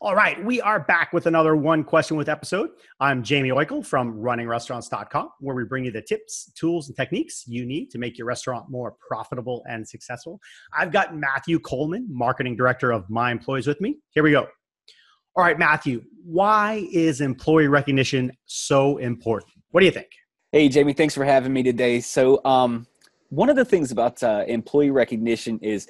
All 0.00 0.14
right, 0.14 0.42
we 0.44 0.60
are 0.60 0.78
back 0.78 1.12
with 1.12 1.26
another 1.26 1.56
one 1.56 1.82
question 1.82 2.16
with 2.16 2.28
episode. 2.28 2.70
I'm 3.00 3.24
Jaime 3.24 3.48
Oikle 3.48 3.84
from 3.84 4.14
runningrestaurants.com, 4.14 5.30
where 5.40 5.56
we 5.56 5.64
bring 5.64 5.84
you 5.84 5.90
the 5.90 6.00
tips, 6.00 6.52
tools, 6.52 6.86
and 6.86 6.96
techniques 6.96 7.42
you 7.48 7.66
need 7.66 7.90
to 7.90 7.98
make 7.98 8.16
your 8.16 8.28
restaurant 8.28 8.70
more 8.70 8.94
profitable 9.00 9.64
and 9.68 9.86
successful. 9.86 10.38
I've 10.72 10.92
got 10.92 11.16
Matthew 11.16 11.58
Coleman, 11.58 12.06
marketing 12.08 12.54
director 12.54 12.92
of 12.92 13.10
My 13.10 13.32
Employees, 13.32 13.66
with 13.66 13.80
me. 13.80 13.96
Here 14.10 14.22
we 14.22 14.30
go. 14.30 14.46
All 15.34 15.42
right, 15.42 15.58
Matthew, 15.58 16.04
why 16.24 16.86
is 16.92 17.20
employee 17.20 17.66
recognition 17.66 18.30
so 18.46 18.98
important? 18.98 19.52
What 19.72 19.80
do 19.80 19.86
you 19.86 19.92
think? 19.92 20.10
Hey, 20.52 20.68
Jaime, 20.68 20.92
thanks 20.92 21.16
for 21.16 21.24
having 21.24 21.52
me 21.52 21.64
today. 21.64 21.98
So, 21.98 22.40
um, 22.44 22.86
one 23.30 23.50
of 23.50 23.56
the 23.56 23.64
things 23.64 23.90
about 23.90 24.22
uh, 24.22 24.44
employee 24.46 24.90
recognition 24.90 25.58
is 25.58 25.88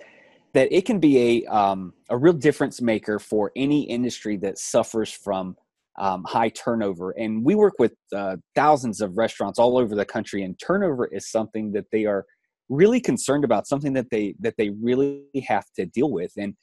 that 0.59 0.73
it 0.77 0.85
can 0.85 0.99
be 0.99 1.45
a 1.47 1.47
um, 1.47 1.93
a 2.09 2.19
real 2.19 2.33
difference 2.33 2.83
maker 2.83 3.21
for 3.21 3.53
any 3.55 3.83
industry 3.83 4.37
that 4.39 4.59
suffers 4.59 5.13
from 5.13 5.57
um, 6.01 6.25
high 6.25 6.49
turnover. 6.49 7.13
And 7.13 7.45
we 7.45 7.55
work 7.55 7.75
with 7.79 7.93
uh, 8.13 8.39
thousands 8.57 9.01
of 9.01 9.17
restaurants 9.17 9.61
all 9.61 9.79
over 9.79 9.95
the 9.95 10.05
country, 10.05 10.43
and 10.43 10.59
turnover 10.59 11.07
is 11.07 11.31
something 11.31 11.71
that 11.75 11.85
they 11.93 12.07
are 12.07 12.25
really 12.69 13.01
concerned 13.01 13.45
about, 13.45 13.69
something 13.69 13.93
that 13.93 14.07
they 14.11 14.35
that 14.41 14.55
they 14.59 14.71
really 14.71 15.27
have 15.47 15.67
to 15.77 15.87
deal 15.87 16.11
with. 16.11 16.33
And 16.37 16.55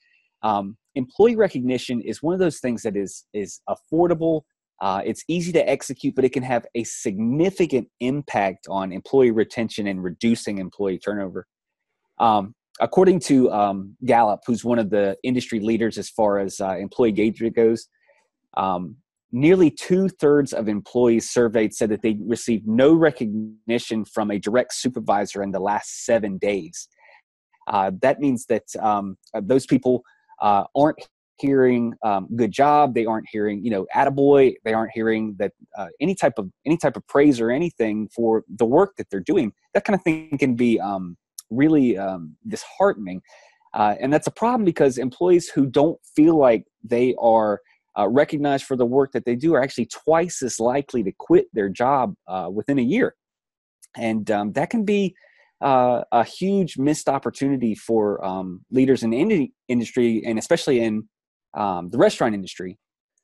um, 0.44 0.76
employee 0.96 1.38
recognition 1.38 2.02
is 2.02 2.22
one 2.22 2.34
of 2.34 2.42
those 2.42 2.60
things 2.60 2.82
that 2.82 2.98
is 2.98 3.24
is 3.34 3.62
affordable. 3.70 4.42
Uh, 4.82 5.04
it's 5.06 5.24
easy 5.30 5.54
to 5.54 5.70
execute, 5.70 6.16
but 6.16 6.26
it 6.26 6.34
can 6.34 6.44
have 6.44 6.66
a 6.76 6.84
significant 6.84 7.88
impact 8.02 8.68
on 8.70 8.92
employee 8.92 9.32
retention 9.32 9.88
and 9.88 10.04
reducing 10.04 10.58
employee 10.58 11.00
turnover. 11.00 11.48
Um, 12.20 12.56
according 12.80 13.20
to 13.22 13.52
um, 13.52 13.96
Gallup, 14.06 14.42
who's 14.46 14.64
one 14.64 14.80
of 14.80 14.90
the 14.90 15.18
industry 15.24 15.60
leaders 15.60 15.98
as 15.98 16.10
far 16.10 16.40
as 16.40 16.60
uh, 16.60 16.76
employee 16.78 17.10
engagement 17.10 17.56
goes, 17.56 17.88
um, 18.58 18.96
nearly 19.32 19.70
two 19.70 20.08
thirds 20.10 20.54
of 20.54 20.68
employees 20.68 21.30
surveyed 21.30 21.74
said 21.74 21.90
that 21.90 22.02
they 22.02 22.18
received 22.26 22.68
no 22.68 22.94
recognition 22.94 24.06
from 24.06 24.32
a 24.32 24.40
direct 24.40 24.74
supervisor 24.74 25.44
in 25.44 25.52
the 25.52 25.60
last 25.60 26.06
seven 26.06 26.38
days. 26.38 26.88
Uh, 27.68 27.92
that 28.02 28.20
means 28.20 28.46
that 28.46 28.64
um, 28.80 29.18
uh, 29.34 29.42
those 29.44 29.66
people 29.66 30.04
uh, 30.42 30.64
aren't 30.76 31.00
hearing 31.38 31.94
um, 32.04 32.30
good 32.36 32.52
job. 32.52 32.94
They 32.94 33.06
aren't 33.06 33.28
hearing 33.30 33.64
you 33.64 33.72
know 33.72 33.86
attaboy. 33.96 34.54
They 34.64 34.74
aren't 34.74 34.92
hearing 34.94 35.36
that 35.40 35.52
uh, 35.78 35.88
any 36.00 36.16
type 36.16 36.34
of 36.38 36.50
any 36.66 36.78
type 36.78 36.96
of 36.96 37.06
praise 37.08 37.42
or 37.42 37.52
anything 37.52 38.08
for 38.16 38.44
the 38.48 38.66
work 38.66 38.96
that 38.98 39.10
they're 39.10 39.20
doing. 39.20 39.52
That 39.74 39.84
kind 39.84 39.96
of 39.96 40.04
thing 40.04 40.38
can 40.38 40.56
be 40.56 40.80
um, 40.80 41.18
really 41.56 41.98
um, 41.98 42.36
disheartening. 42.48 43.22
Uh, 43.74 43.96
and 44.00 44.12
that's 44.12 44.28
a 44.28 44.32
problem 44.32 44.64
because 44.64 44.98
employees 44.98 45.50
who 45.50 45.66
don't 45.66 46.00
feel 46.16 46.38
like 46.38 46.66
they 46.84 47.14
are 47.20 47.62
uh, 47.98 48.08
recognized 48.08 48.66
for 48.66 48.76
the 48.76 48.86
work 48.86 49.12
that 49.12 49.26
they 49.26 49.36
do 49.36 49.54
are 49.54 49.62
actually 49.62 49.88
twice 49.88 50.42
as 50.42 50.60
likely 50.60 51.04
to 51.04 51.12
quit 51.18 51.48
their 51.54 51.70
job 51.70 52.14
uh, 52.28 52.50
within 52.52 52.80
a 52.80 52.82
year. 52.82 53.16
And 53.98 54.30
um, 54.32 54.54
that 54.54 54.70
can 54.70 54.86
be 54.86 55.16
uh, 55.62 56.04
a 56.12 56.24
huge 56.24 56.78
missed 56.78 57.08
opportunity 57.08 57.76
for 57.76 58.24
um, 58.24 58.66
leaders 58.72 59.04
in 59.04 59.10
the 59.12 59.52
industry 59.68 60.24
and 60.26 60.38
especially 60.38 60.82
in 60.82 61.08
um, 61.54 61.90
the 61.90 61.98
restaurant 61.98 62.36
industry. 62.36 62.78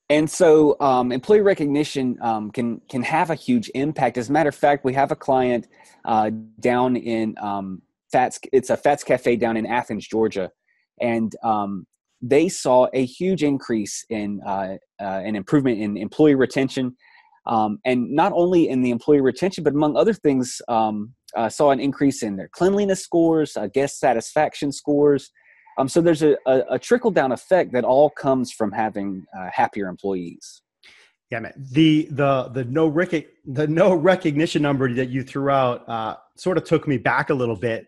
And 0.08 0.28
so, 0.28 0.76
um, 0.80 1.10
employee 1.10 1.40
recognition 1.40 2.18
um, 2.20 2.50
can 2.50 2.82
can 2.90 3.02
have 3.02 3.30
a 3.30 3.34
huge 3.34 3.70
impact. 3.74 4.18
As 4.18 4.28
a 4.28 4.32
matter 4.32 4.50
of 4.50 4.54
fact, 4.54 4.84
we 4.84 4.92
have 4.92 5.10
a 5.10 5.16
client 5.16 5.68
uh, 6.04 6.30
down 6.60 6.96
in 6.96 7.34
um, 7.40 7.80
Fatz. 8.12 8.38
It's 8.52 8.70
a 8.70 8.76
Fatz 8.76 9.02
Cafe 9.02 9.36
down 9.36 9.56
in 9.56 9.66
Athens, 9.66 10.06
Georgia, 10.06 10.50
and 11.00 11.34
um, 11.42 11.86
they 12.20 12.48
saw 12.48 12.86
a 12.92 13.04
huge 13.04 13.42
increase 13.42 14.04
in 14.10 14.40
uh, 14.46 14.76
uh, 15.00 15.20
an 15.24 15.34
improvement 15.34 15.80
in 15.80 15.96
employee 15.96 16.36
retention, 16.36 16.96
um, 17.46 17.78
and 17.84 18.10
not 18.10 18.32
only 18.34 18.68
in 18.68 18.82
the 18.82 18.90
employee 18.90 19.20
retention, 19.20 19.64
but 19.64 19.72
among 19.72 19.96
other 19.96 20.14
things, 20.14 20.62
um, 20.68 21.14
uh, 21.36 21.48
saw 21.48 21.70
an 21.70 21.80
increase 21.80 22.22
in 22.22 22.36
their 22.36 22.48
cleanliness 22.48 23.02
scores, 23.02 23.56
uh, 23.56 23.66
guest 23.72 23.98
satisfaction 23.98 24.70
scores. 24.70 25.30
Um, 25.78 25.88
so 25.88 26.00
there's 26.00 26.22
a, 26.22 26.36
a, 26.46 26.62
a 26.72 26.78
trickle 26.78 27.10
down 27.10 27.32
effect 27.32 27.72
that 27.72 27.84
all 27.84 28.10
comes 28.10 28.52
from 28.52 28.70
having 28.72 29.24
uh, 29.36 29.48
happier 29.52 29.88
employees. 29.88 30.62
Yeah, 31.30 31.40
man. 31.40 31.54
The 31.56 32.08
the 32.10 32.50
the 32.52 32.64
no 32.64 32.88
rec- 32.88 33.26
the 33.46 33.66
no 33.66 33.94
recognition 33.94 34.60
number 34.60 34.92
that 34.92 35.08
you 35.08 35.22
threw 35.22 35.48
out 35.48 35.88
uh, 35.88 36.16
sort 36.36 36.58
of 36.58 36.64
took 36.64 36.86
me 36.86 36.98
back 36.98 37.30
a 37.30 37.34
little 37.34 37.56
bit, 37.56 37.86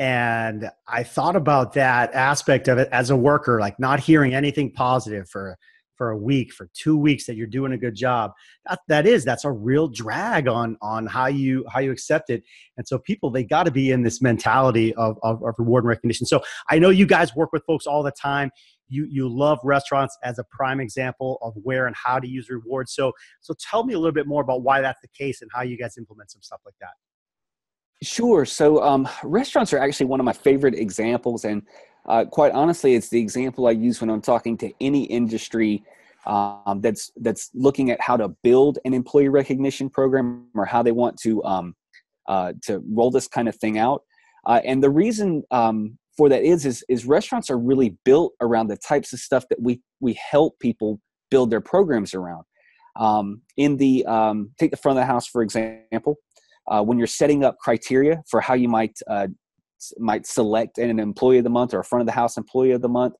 and 0.00 0.70
I 0.88 1.02
thought 1.02 1.36
about 1.36 1.74
that 1.74 2.14
aspect 2.14 2.68
of 2.68 2.78
it 2.78 2.88
as 2.90 3.10
a 3.10 3.16
worker, 3.16 3.60
like 3.60 3.78
not 3.78 4.00
hearing 4.00 4.34
anything 4.34 4.72
positive 4.72 5.28
for 5.28 5.58
for 5.94 6.08
a 6.08 6.16
week, 6.16 6.54
for 6.54 6.70
two 6.72 6.96
weeks 6.96 7.26
that 7.26 7.36
you're 7.36 7.46
doing 7.46 7.72
a 7.72 7.76
good 7.76 7.94
job. 7.94 8.32
That 8.66 8.80
that 8.88 9.06
is 9.06 9.26
that's 9.26 9.44
a 9.44 9.52
real 9.52 9.88
drag 9.88 10.48
on 10.48 10.78
on 10.80 11.06
how 11.06 11.26
you 11.26 11.66
how 11.70 11.80
you 11.80 11.92
accept 11.92 12.30
it. 12.30 12.42
And 12.78 12.88
so 12.88 12.98
people 12.98 13.30
they 13.30 13.44
got 13.44 13.64
to 13.64 13.70
be 13.70 13.90
in 13.90 14.02
this 14.02 14.22
mentality 14.22 14.94
of, 14.94 15.18
of 15.22 15.44
of 15.44 15.54
reward 15.58 15.84
and 15.84 15.90
recognition. 15.90 16.24
So 16.24 16.40
I 16.70 16.78
know 16.78 16.88
you 16.88 17.04
guys 17.04 17.36
work 17.36 17.52
with 17.52 17.62
folks 17.66 17.86
all 17.86 18.02
the 18.02 18.10
time 18.10 18.50
you 18.88 19.06
you 19.08 19.28
love 19.28 19.58
restaurants 19.62 20.16
as 20.24 20.38
a 20.38 20.44
prime 20.44 20.80
example 20.80 21.38
of 21.42 21.52
where 21.62 21.86
and 21.86 21.94
how 21.94 22.18
to 22.18 22.26
use 22.26 22.48
rewards. 22.48 22.94
So 22.94 23.12
so 23.42 23.54
tell 23.60 23.84
me 23.84 23.92
a 23.92 23.98
little 23.98 24.14
bit 24.14 24.26
more 24.26 24.42
about 24.42 24.62
why 24.62 24.80
that's 24.80 25.02
the 25.02 25.08
case 25.08 25.42
and 25.42 25.50
how 25.54 25.60
you 25.60 25.76
guys 25.76 25.98
implement 25.98 26.30
some 26.30 26.40
stuff 26.40 26.60
like 26.64 26.74
that. 26.80 26.94
Sure. 28.02 28.46
So 28.46 28.82
um, 28.82 29.08
restaurants 29.22 29.72
are 29.72 29.78
actually 29.78 30.06
one 30.06 30.20
of 30.20 30.24
my 30.24 30.32
favorite 30.32 30.74
examples, 30.74 31.44
and 31.44 31.62
uh, 32.06 32.24
quite 32.24 32.52
honestly, 32.52 32.94
it's 32.94 33.10
the 33.10 33.20
example 33.20 33.66
I 33.66 33.72
use 33.72 34.00
when 34.00 34.08
I'm 34.08 34.22
talking 34.22 34.56
to 34.58 34.72
any 34.80 35.04
industry 35.04 35.84
um, 36.26 36.80
that's 36.80 37.10
that's 37.16 37.50
looking 37.54 37.90
at 37.90 38.00
how 38.00 38.16
to 38.16 38.28
build 38.42 38.78
an 38.84 38.94
employee 38.94 39.28
recognition 39.28 39.90
program 39.90 40.46
or 40.54 40.64
how 40.64 40.82
they 40.82 40.92
want 40.92 41.18
to 41.20 41.42
um, 41.44 41.74
uh, 42.28 42.52
to 42.62 42.82
roll 42.90 43.10
this 43.10 43.28
kind 43.28 43.48
of 43.48 43.56
thing 43.56 43.78
out. 43.78 44.02
Uh, 44.46 44.60
and 44.64 44.82
the 44.82 44.90
reason 44.90 45.42
um, 45.50 45.98
for 46.16 46.28
that 46.30 46.42
is, 46.42 46.64
is 46.64 46.84
is 46.88 47.04
restaurants 47.04 47.50
are 47.50 47.58
really 47.58 47.96
built 48.04 48.32
around 48.40 48.68
the 48.68 48.76
types 48.76 49.12
of 49.12 49.18
stuff 49.18 49.44
that 49.50 49.60
we 49.60 49.80
we 50.00 50.14
help 50.14 50.58
people 50.58 51.00
build 51.30 51.50
their 51.50 51.60
programs 51.60 52.14
around. 52.14 52.44
Um, 52.96 53.42
in 53.56 53.76
the 53.76 54.04
um, 54.06 54.50
take 54.58 54.70
the 54.70 54.76
front 54.76 54.98
of 54.98 55.02
the 55.02 55.06
house 55.06 55.26
for 55.26 55.42
example, 55.42 56.16
uh, 56.70 56.82
when 56.82 56.98
you're 56.98 57.06
setting 57.06 57.44
up 57.44 57.58
criteria 57.58 58.22
for 58.30 58.40
how 58.40 58.54
you 58.54 58.68
might 58.68 58.98
uh, 59.08 59.26
might 59.98 60.26
select 60.26 60.78
an 60.78 60.98
employee 60.98 61.38
of 61.38 61.44
the 61.44 61.50
month 61.50 61.74
or 61.74 61.80
a 61.80 61.84
front 61.84 62.00
of 62.00 62.06
the 62.06 62.12
house 62.12 62.36
employee 62.36 62.72
of 62.72 62.82
the 62.82 62.88
month, 62.88 63.14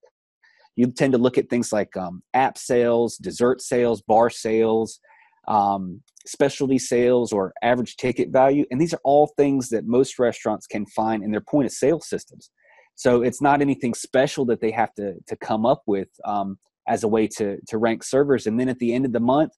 you 0.77 0.91
tend 0.91 1.13
to 1.13 1.19
look 1.19 1.39
at 1.39 1.49
things 1.49 1.73
like 1.73 1.97
um, 1.97 2.23
app 2.35 2.59
sales, 2.59 3.17
dessert 3.17 3.61
sales, 3.61 4.03
bar 4.03 4.31
sales, 4.31 5.01
um, 5.49 6.03
specialty 6.27 6.79
sales 6.79 7.33
or 7.33 7.53
average 7.63 7.97
ticket 7.97 8.31
value. 8.31 8.65
And 8.71 8.81
these 8.81 8.95
are 8.95 9.01
all 9.05 9.33
things 9.37 9.69
that 9.71 9.87
most 9.87 10.19
restaurants 10.19 10.67
can 10.67 10.87
find 10.87 11.25
in 11.25 11.31
their 11.31 11.41
point 11.41 11.67
of 11.67 11.73
sale 11.73 12.01
systems. 12.01 12.51
So 12.95 13.23
it's 13.23 13.41
not 13.41 13.63
anything 13.63 13.95
special 13.95 14.45
that 14.47 14.61
they 14.61 14.71
have 14.73 14.95
to 14.95 15.15
to 15.27 15.37
come 15.37 15.65
up 15.65 15.83
with 15.87 16.09
um, 16.25 16.59
as 16.87 17.03
a 17.03 17.09
way 17.09 17.27
to 17.39 17.57
to 17.69 17.79
rank 17.79 18.05
servers. 18.05 18.47
And 18.47 18.61
then 18.61 18.69
at 18.69 18.79
the 18.79 18.93
end 18.93 19.07
of 19.07 19.13
the 19.13 19.21
month, 19.21 19.53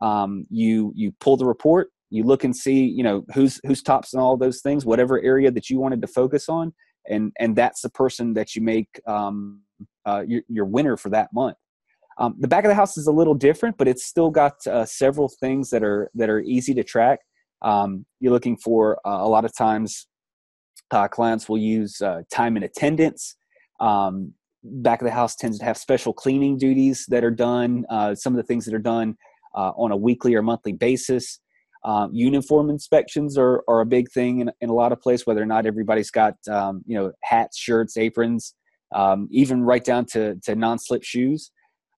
um, 0.00 0.46
you 0.50 0.92
you 0.96 1.12
pull 1.20 1.36
the 1.36 1.46
report, 1.46 1.88
you 2.10 2.24
look 2.24 2.44
and 2.44 2.54
see 2.54 2.84
you 2.84 3.02
know 3.02 3.24
who's 3.34 3.60
who's 3.64 3.82
tops 3.82 4.12
and 4.12 4.20
all 4.20 4.36
those 4.36 4.60
things, 4.60 4.84
whatever 4.84 5.20
area 5.22 5.50
that 5.50 5.70
you 5.70 5.78
wanted 5.78 6.02
to 6.02 6.08
focus 6.08 6.48
on, 6.48 6.72
and 7.08 7.32
and 7.38 7.56
that's 7.56 7.82
the 7.82 7.90
person 7.90 8.34
that 8.34 8.54
you 8.54 8.62
make 8.62 8.88
um, 9.06 9.62
uh, 10.06 10.24
your, 10.26 10.42
your 10.48 10.64
winner 10.64 10.96
for 10.96 11.10
that 11.10 11.28
month. 11.32 11.56
Um, 12.18 12.36
the 12.38 12.48
back 12.48 12.64
of 12.64 12.68
the 12.68 12.74
house 12.74 12.98
is 12.98 13.06
a 13.06 13.12
little 13.12 13.34
different, 13.34 13.78
but 13.78 13.88
it's 13.88 14.04
still 14.04 14.30
got 14.30 14.54
uh, 14.66 14.84
several 14.84 15.30
things 15.40 15.70
that 15.70 15.82
are 15.82 16.10
that 16.14 16.28
are 16.28 16.40
easy 16.40 16.74
to 16.74 16.84
track. 16.84 17.20
Um, 17.62 18.04
you're 18.20 18.32
looking 18.32 18.56
for 18.56 18.98
uh, 19.06 19.22
a 19.22 19.28
lot 19.28 19.44
of 19.44 19.54
times 19.56 20.06
uh, 20.90 21.08
clients 21.08 21.48
will 21.48 21.58
use 21.58 22.00
uh, 22.02 22.22
time 22.32 22.56
and 22.56 22.64
attendance. 22.64 23.36
Um, 23.80 24.34
back 24.62 25.00
of 25.00 25.06
the 25.06 25.12
house 25.12 25.36
tends 25.36 25.58
to 25.58 25.64
have 25.64 25.78
special 25.78 26.12
cleaning 26.12 26.58
duties 26.58 27.06
that 27.08 27.24
are 27.24 27.30
done. 27.30 27.86
Uh, 27.88 28.14
some 28.14 28.34
of 28.34 28.36
the 28.36 28.42
things 28.42 28.66
that 28.66 28.74
are 28.74 28.78
done 28.78 29.16
on 29.54 29.90
a 29.90 29.96
weekly 29.96 30.34
or 30.34 30.42
monthly 30.42 30.72
basis. 30.72 31.40
Um, 31.84 32.10
uniform 32.12 32.68
inspections 32.68 33.38
are, 33.38 33.64
are 33.66 33.80
a 33.80 33.86
big 33.86 34.10
thing 34.10 34.40
in, 34.40 34.50
in 34.60 34.68
a 34.68 34.74
lot 34.74 34.92
of 34.92 35.00
places. 35.00 35.26
Whether 35.26 35.42
or 35.42 35.46
not 35.46 35.66
everybody's 35.66 36.10
got 36.10 36.34
um, 36.50 36.82
you 36.86 36.96
know 36.96 37.12
hats, 37.22 37.58
shirts, 37.58 37.96
aprons, 37.96 38.54
um, 38.94 39.28
even 39.30 39.62
right 39.62 39.84
down 39.84 40.04
to 40.12 40.36
to 40.44 40.54
non-slip 40.54 41.02
shoes. 41.02 41.50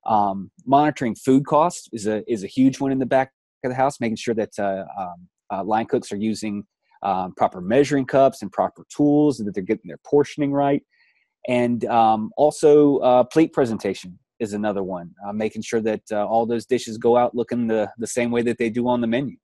Um, 0.06 0.50
monitoring 0.67 1.14
food 1.14 1.46
costs 1.46 1.88
is 1.93 2.06
a 2.06 2.23
is 2.31 2.44
a 2.44 2.49
huge 2.49 2.81
one 2.81 2.93
in 2.93 2.99
the 2.99 3.06
back 3.06 3.32
of 3.64 3.70
the 3.70 3.76
house, 3.76 4.00
making 4.00 4.17
sure 4.17 4.34
that 4.34 4.50
uh, 4.58 4.84
um, 4.99 5.29
uh, 5.52 5.64
line 5.64 5.87
cooks 5.87 6.12
are 6.12 6.17
using 6.17 6.64
um, 7.02 7.34
proper 7.34 7.61
measuring 7.61 8.06
cups 8.06 8.43
and 8.43 8.50
proper 8.52 8.84
tools 8.94 9.38
and 9.38 9.49
that 9.49 9.55
they're 9.55 9.64
getting 9.64 9.88
their 9.88 10.00
portioning 10.05 10.52
right. 10.52 10.82
And 11.49 11.84
also, 12.37 12.99
uh, 12.99 13.25
plate 13.25 13.52
presentation 13.52 14.19
is 14.38 14.52
another 14.52 14.82
one, 14.82 15.11
uh, 15.26 15.32
making 15.32 15.62
sure 15.62 15.81
that 15.81 16.02
uh, 16.11 16.26
all 16.26 16.46
those 16.46 16.67
dishes 16.67 16.99
go 16.99 17.17
out 17.17 17.34
looking 17.34 17.69
the, 17.69 17.90
the 17.99 18.06
same 18.06 18.31
way 18.31 18.43
that 18.43 18.58
they 18.58 18.70
do 18.70 18.88
on 18.88 19.00
the 19.00 19.06
menu. 19.06 19.37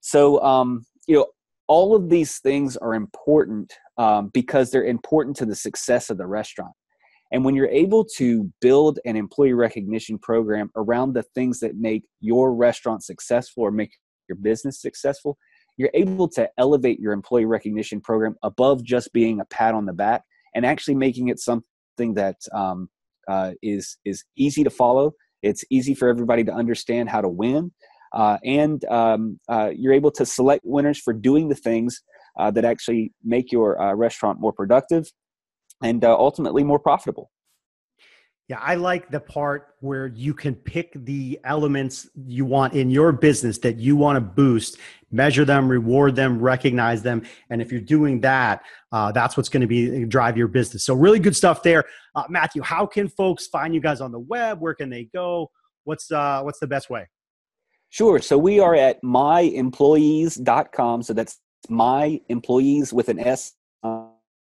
So, 0.00 0.42
um, 0.42 0.84
you 1.06 1.16
know, 1.16 1.26
all 1.66 1.94
of 1.94 2.08
these 2.08 2.38
things 2.38 2.76
are 2.76 2.94
important 2.94 3.72
um, 3.98 4.30
because 4.32 4.70
they're 4.70 4.84
important 4.84 5.36
to 5.36 5.46
the 5.46 5.54
success 5.54 6.10
of 6.10 6.18
the 6.18 6.26
restaurant. 6.26 6.72
And 7.30 7.44
when 7.44 7.54
you're 7.54 7.68
able 7.68 8.06
to 8.16 8.50
build 8.60 8.98
an 9.04 9.16
employee 9.16 9.52
recognition 9.52 10.18
program 10.18 10.70
around 10.76 11.12
the 11.12 11.24
things 11.34 11.60
that 11.60 11.76
make 11.76 12.04
your 12.20 12.54
restaurant 12.54 13.04
successful 13.04 13.64
or 13.64 13.70
make 13.70 13.90
your 14.28 14.36
business 14.36 14.80
successful, 14.80 15.36
you're 15.76 15.90
able 15.94 16.28
to 16.28 16.48
elevate 16.58 16.98
your 16.98 17.12
employee 17.12 17.44
recognition 17.44 18.00
program 18.00 18.34
above 18.42 18.82
just 18.82 19.12
being 19.12 19.40
a 19.40 19.44
pat 19.46 19.74
on 19.74 19.84
the 19.84 19.92
back 19.92 20.22
and 20.54 20.64
actually 20.64 20.94
making 20.94 21.28
it 21.28 21.38
something 21.38 22.14
that 22.14 22.36
um, 22.52 22.88
uh, 23.28 23.52
is 23.62 23.98
is 24.04 24.24
easy 24.36 24.64
to 24.64 24.70
follow. 24.70 25.12
It's 25.42 25.64
easy 25.70 25.94
for 25.94 26.08
everybody 26.08 26.42
to 26.44 26.52
understand 26.52 27.10
how 27.10 27.20
to 27.20 27.28
win, 27.28 27.72
uh, 28.12 28.38
and 28.44 28.84
um, 28.86 29.38
uh, 29.48 29.70
you're 29.74 29.92
able 29.92 30.10
to 30.12 30.26
select 30.26 30.62
winners 30.64 30.98
for 30.98 31.12
doing 31.12 31.48
the 31.48 31.54
things 31.54 32.02
uh, 32.38 32.50
that 32.50 32.64
actually 32.64 33.12
make 33.24 33.52
your 33.52 33.80
uh, 33.80 33.94
restaurant 33.94 34.40
more 34.40 34.52
productive 34.52 35.10
and 35.82 36.04
uh, 36.04 36.16
ultimately 36.16 36.64
more 36.64 36.78
profitable. 36.78 37.30
Yeah, 38.48 38.60
I 38.62 38.76
like 38.76 39.10
the 39.10 39.20
part 39.20 39.74
where 39.80 40.06
you 40.06 40.32
can 40.32 40.54
pick 40.54 40.92
the 41.04 41.38
elements 41.44 42.08
you 42.16 42.46
want 42.46 42.72
in 42.72 42.88
your 42.88 43.12
business 43.12 43.58
that 43.58 43.76
you 43.76 43.94
want 43.94 44.16
to 44.16 44.22
boost, 44.22 44.78
measure 45.10 45.44
them, 45.44 45.68
reward 45.68 46.16
them, 46.16 46.40
recognize 46.40 47.02
them, 47.02 47.24
and 47.50 47.60
if 47.60 47.70
you're 47.70 47.82
doing 47.82 48.22
that, 48.22 48.62
uh, 48.90 49.12
that's 49.12 49.36
what's 49.36 49.50
going 49.50 49.60
to 49.60 49.66
be 49.66 50.06
drive 50.06 50.38
your 50.38 50.48
business. 50.48 50.86
So, 50.86 50.94
really 50.94 51.18
good 51.18 51.36
stuff 51.36 51.62
there, 51.62 51.84
uh, 52.14 52.24
Matthew. 52.30 52.62
How 52.62 52.86
can 52.86 53.08
folks 53.08 53.48
find 53.48 53.74
you 53.74 53.82
guys 53.82 54.00
on 54.00 54.12
the 54.12 54.20
web? 54.20 54.62
Where 54.62 54.74
can 54.74 54.88
they 54.88 55.10
go? 55.12 55.50
What's 55.84 56.10
uh, 56.10 56.40
what's 56.40 56.58
the 56.58 56.66
best 56.66 56.88
way? 56.88 57.06
Sure. 57.90 58.18
So 58.18 58.36
we 58.36 58.60
are 58.60 58.74
at 58.74 59.02
myemployees.com. 59.02 61.02
So 61.02 61.14
that's 61.14 61.38
my 61.68 62.20
employees 62.28 62.92
with 62.92 63.08
an 63.08 63.18
S. 63.18 63.54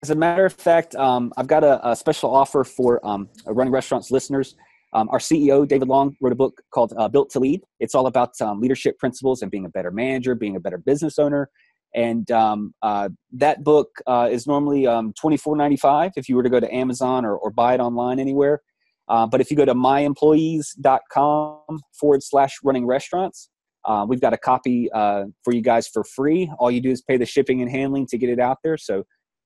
As 0.02 0.10
a 0.10 0.14
matter 0.14 0.46
of 0.46 0.52
fact, 0.52 0.94
um, 0.94 1.32
I've 1.36 1.46
got 1.46 1.64
a, 1.64 1.90
a, 1.90 1.96
special 1.96 2.34
offer 2.34 2.64
for 2.64 3.06
um, 3.06 3.28
running 3.46 3.72
restaurants 3.72 4.10
listeners. 4.10 4.56
Um, 4.92 5.08
our 5.10 5.18
CEO, 5.18 5.68
David 5.68 5.88
Long, 5.88 6.16
wrote 6.20 6.32
a 6.32 6.36
book 6.36 6.62
called 6.72 6.92
uh, 6.96 7.08
Built 7.08 7.30
to 7.30 7.38
Lead. 7.38 7.60
It's 7.80 7.94
all 7.94 8.06
about 8.06 8.40
um, 8.40 8.60
leadership 8.60 8.98
principles 8.98 9.42
and 9.42 9.50
being 9.50 9.66
a 9.66 9.68
better 9.68 9.90
manager, 9.90 10.34
being 10.34 10.56
a 10.56 10.60
better 10.60 10.78
business 10.78 11.18
owner. 11.18 11.50
And 11.94 12.30
um, 12.30 12.74
uh, 12.82 13.10
that 13.32 13.62
book 13.62 13.90
uh, 14.06 14.28
is 14.30 14.46
normally 14.46 14.86
um, 14.86 15.12
$24.95 15.22 16.12
if 16.16 16.28
you 16.28 16.36
were 16.36 16.42
to 16.42 16.48
go 16.48 16.60
to 16.60 16.74
Amazon 16.74 17.24
or, 17.24 17.36
or 17.36 17.50
buy 17.50 17.74
it 17.74 17.80
online 17.80 18.18
anywhere. 18.18 18.62
Uh, 19.10 19.26
but 19.26 19.40
if 19.40 19.50
you 19.50 19.56
go 19.56 19.64
to 19.64 19.74
myemployees.com 19.74 21.80
forward 21.98 22.22
slash 22.22 22.58
running 22.62 22.86
restaurants, 22.86 23.48
uh, 23.84 24.06
we've 24.08 24.20
got 24.20 24.32
a 24.32 24.38
copy 24.38 24.88
uh, 24.92 25.24
for 25.42 25.52
you 25.52 25.62
guys 25.62 25.88
for 25.88 26.04
free. 26.04 26.48
All 26.58 26.70
you 26.70 26.80
do 26.80 26.90
is 26.90 27.02
pay 27.02 27.16
the 27.16 27.26
shipping 27.26 27.60
and 27.60 27.68
handling 27.70 28.06
to 28.06 28.16
get 28.16 28.30
it 28.30 28.38
out 28.38 28.58
there. 28.62 28.76
So 28.76 29.02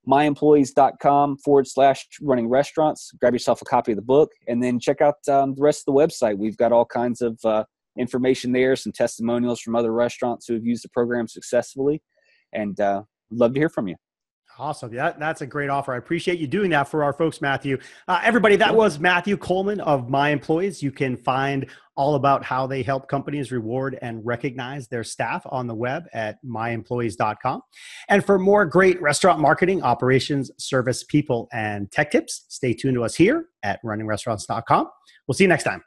myemployees.com 0.06 1.38
forward 1.38 1.66
slash 1.66 2.06
running 2.20 2.48
restaurants. 2.48 3.10
Grab 3.20 3.32
yourself 3.32 3.62
a 3.62 3.64
copy 3.64 3.92
of 3.92 3.96
the 3.96 4.02
book 4.02 4.30
and 4.48 4.62
then 4.62 4.78
check 4.78 5.00
out 5.00 5.14
um, 5.28 5.54
the 5.54 5.62
rest 5.62 5.84
of 5.86 5.94
the 5.94 5.98
website. 5.98 6.36
We've 6.36 6.58
got 6.58 6.72
all 6.72 6.84
kinds 6.84 7.22
of 7.22 7.38
uh, 7.42 7.64
information 7.98 8.52
there, 8.52 8.76
some 8.76 8.92
testimonials 8.92 9.60
from 9.60 9.76
other 9.76 9.94
restaurants 9.94 10.46
who 10.46 10.52
have 10.54 10.64
used 10.64 10.84
the 10.84 10.90
program 10.90 11.26
successfully. 11.26 12.02
And 12.52 12.78
uh, 12.80 13.04
love 13.30 13.54
to 13.54 13.60
hear 13.60 13.70
from 13.70 13.88
you. 13.88 13.96
Awesome. 14.58 14.92
Yeah, 14.94 15.12
that's 15.18 15.40
a 15.40 15.46
great 15.46 15.68
offer. 15.68 15.94
I 15.94 15.96
appreciate 15.96 16.38
you 16.38 16.46
doing 16.46 16.70
that 16.70 16.88
for 16.88 17.02
our 17.02 17.12
folks, 17.12 17.40
Matthew. 17.40 17.78
Uh, 18.06 18.20
everybody, 18.22 18.54
that 18.56 18.74
was 18.74 19.00
Matthew 19.00 19.36
Coleman 19.36 19.80
of 19.80 20.08
My 20.08 20.30
Employees. 20.30 20.80
You 20.80 20.92
can 20.92 21.16
find 21.16 21.66
all 21.96 22.14
about 22.14 22.44
how 22.44 22.66
they 22.66 22.82
help 22.82 23.08
companies 23.08 23.50
reward 23.50 23.98
and 24.00 24.24
recognize 24.24 24.86
their 24.86 25.02
staff 25.02 25.44
on 25.50 25.66
the 25.66 25.74
web 25.74 26.04
at 26.12 26.38
myemployees.com. 26.44 27.62
And 28.08 28.24
for 28.24 28.38
more 28.38 28.64
great 28.64 29.00
restaurant 29.02 29.40
marketing, 29.40 29.82
operations, 29.82 30.50
service, 30.58 31.02
people, 31.02 31.48
and 31.52 31.90
tech 31.90 32.12
tips, 32.12 32.44
stay 32.48 32.74
tuned 32.74 32.94
to 32.94 33.04
us 33.04 33.14
here 33.14 33.46
at 33.62 33.82
runningrestaurants.com. 33.84 34.88
We'll 35.26 35.34
see 35.34 35.44
you 35.44 35.48
next 35.48 35.64
time. 35.64 35.82